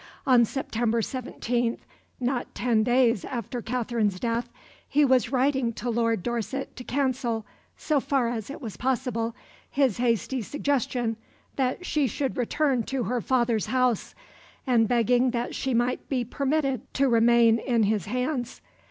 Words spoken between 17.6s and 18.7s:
his hands.